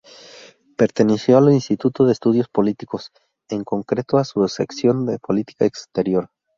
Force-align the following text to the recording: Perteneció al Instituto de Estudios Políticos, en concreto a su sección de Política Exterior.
Perteneció 0.77 1.37
al 1.37 1.53
Instituto 1.53 2.05
de 2.05 2.13
Estudios 2.13 2.47
Políticos, 2.49 3.11
en 3.49 3.63
concreto 3.63 4.17
a 4.17 4.23
su 4.25 4.47
sección 4.47 5.05
de 5.05 5.19
Política 5.19 5.65
Exterior. 5.65 6.31